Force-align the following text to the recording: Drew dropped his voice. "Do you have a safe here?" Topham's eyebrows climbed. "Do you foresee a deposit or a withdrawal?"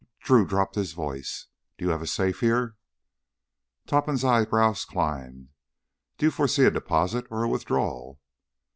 Drew 0.19 0.47
dropped 0.47 0.73
his 0.73 0.93
voice. 0.93 1.45
"Do 1.77 1.85
you 1.85 1.91
have 1.91 2.01
a 2.01 2.07
safe 2.07 2.39
here?" 2.39 2.75
Topham's 3.85 4.23
eyebrows 4.23 4.83
climbed. 4.83 5.49
"Do 6.17 6.25
you 6.25 6.31
foresee 6.31 6.63
a 6.65 6.71
deposit 6.71 7.27
or 7.29 7.43
a 7.43 7.47
withdrawal?" 7.47 8.19